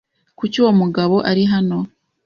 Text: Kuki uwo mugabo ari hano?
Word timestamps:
Kuki 0.37 0.55
uwo 0.61 0.71
mugabo 0.81 1.15
ari 1.29 1.43
hano? 1.53 1.77